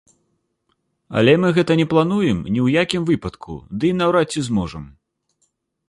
[1.21, 4.93] Але мы гэта не плануем ні ў якім выпадку, ды і наўрад ці зможам.